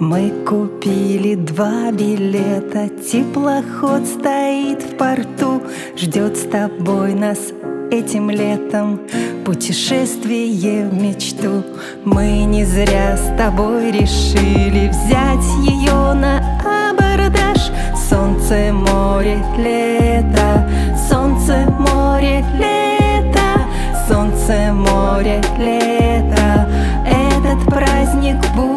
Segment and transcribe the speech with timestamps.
[0.00, 2.88] Мы купили два билета.
[2.88, 5.62] Теплоход стоит в порту
[5.94, 7.38] Ждет с тобой нас
[7.90, 8.98] этим летом.
[9.44, 11.62] Путешествие в мечту.
[12.06, 16.38] Мы не зря с тобой решили Взять ее на
[16.88, 17.70] абордаж.
[18.08, 20.66] Солнце, море, лето.
[21.10, 23.66] Солнце, море, лето.
[24.08, 26.66] Солнце, море, лето.
[27.04, 28.69] Этот праздник будет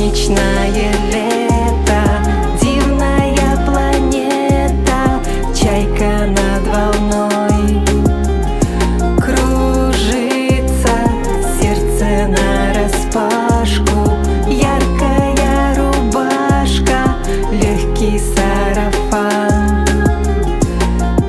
[0.00, 0.70] Солнечное
[1.12, 2.02] лето,
[2.58, 5.20] дивная планета
[5.54, 7.84] Чайка над волной.
[9.20, 10.96] Кружится
[11.60, 14.00] Сердце на распашку
[14.48, 17.16] Яркая рубашка,
[17.52, 19.84] легкий сарафан.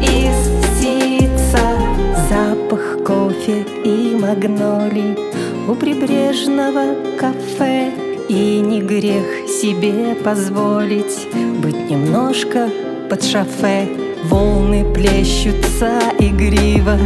[0.00, 1.64] Из птица
[2.28, 5.18] запах кофе и магнолий
[5.68, 11.26] У прибрежного кафе И не грех себе позволить.
[11.60, 12.70] Быть немножко
[13.10, 13.88] под шофе
[14.22, 16.96] Волны плещутся игриво.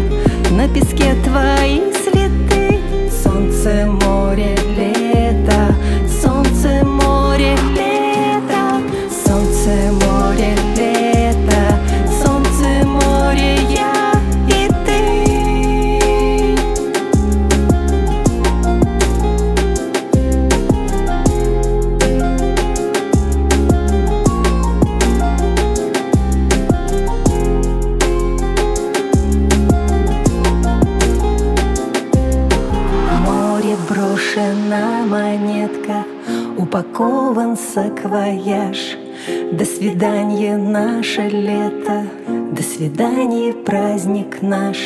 [0.51, 2.79] На песке твои следы
[3.11, 4.55] Солнце, море,
[34.65, 36.05] брошена монетка
[36.57, 38.97] Упакован саквояж.
[39.53, 42.05] До свидания, наше лето
[42.53, 44.77] До свидания, праздник наш.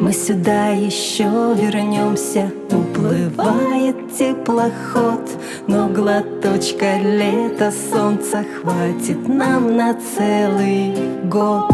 [0.00, 5.28] Мы сюда еще вернемся Уплывает теплоход.
[5.66, 11.72] Но глоточка лета солнца Хватит нам на целый год